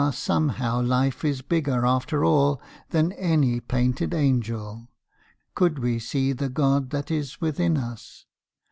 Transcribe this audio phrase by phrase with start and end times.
[0.13, 2.59] somehow life is bigger after all
[2.89, 4.87] Than any painted angel,
[5.53, 8.25] could we see The God that is within us!